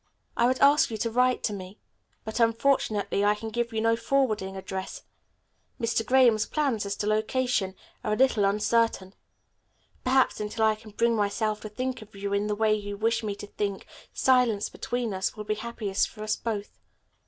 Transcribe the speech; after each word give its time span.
"I 0.35 0.47
would 0.47 0.57
ask 0.61 0.89
you 0.89 0.97
to 0.97 1.11
write 1.11 1.47
me, 1.51 1.77
but, 2.25 2.39
unfortunately, 2.39 3.23
I 3.23 3.35
can 3.35 3.49
give 3.51 3.71
you 3.71 3.81
no 3.81 3.95
forwarding 3.95 4.57
address. 4.57 5.03
Mr. 5.79 6.03
Graham's 6.03 6.47
plans 6.47 6.87
as 6.87 6.95
to 6.95 7.05
location 7.07 7.75
are 8.03 8.11
a 8.11 8.15
little 8.15 8.43
uncertain. 8.45 9.13
Perhaps, 10.03 10.39
until 10.39 10.65
I 10.65 10.73
can 10.73 10.89
bring 10.89 11.15
myself 11.15 11.61
to 11.61 11.69
think 11.69 12.01
of 12.01 12.15
you 12.15 12.33
in 12.33 12.47
the 12.47 12.55
way 12.55 12.73
you 12.73 12.97
wish 12.97 13.21
me 13.21 13.35
to 13.35 13.45
think, 13.45 13.85
silence 14.11 14.69
between 14.69 15.13
us 15.13 15.37
will 15.37 15.43
be 15.43 15.53
happiest 15.53 16.09
for 16.09 16.23
us 16.23 16.35
both. 16.35 16.79